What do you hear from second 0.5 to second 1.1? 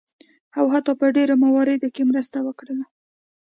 او حتی په